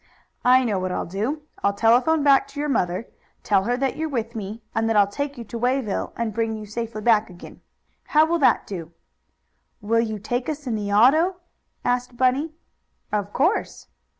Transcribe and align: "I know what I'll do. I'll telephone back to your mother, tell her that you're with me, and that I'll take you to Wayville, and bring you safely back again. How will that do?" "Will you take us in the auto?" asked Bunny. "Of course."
"I 0.43 0.63
know 0.63 0.79
what 0.79 0.91
I'll 0.91 1.05
do. 1.05 1.43
I'll 1.61 1.75
telephone 1.75 2.23
back 2.23 2.47
to 2.47 2.59
your 2.59 2.69
mother, 2.69 3.05
tell 3.43 3.65
her 3.65 3.77
that 3.77 3.95
you're 3.97 4.09
with 4.09 4.35
me, 4.35 4.63
and 4.73 4.89
that 4.89 4.95
I'll 4.95 5.05
take 5.05 5.37
you 5.37 5.43
to 5.43 5.59
Wayville, 5.59 6.11
and 6.17 6.33
bring 6.33 6.57
you 6.57 6.65
safely 6.65 7.03
back 7.03 7.29
again. 7.29 7.61
How 8.05 8.25
will 8.25 8.39
that 8.39 8.65
do?" 8.65 8.93
"Will 9.79 10.01
you 10.01 10.17
take 10.17 10.49
us 10.49 10.65
in 10.65 10.73
the 10.73 10.91
auto?" 10.91 11.35
asked 11.85 12.17
Bunny. 12.17 12.51
"Of 13.11 13.31
course." 13.31 13.89